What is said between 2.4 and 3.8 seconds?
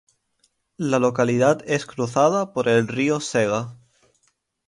por el río Cega.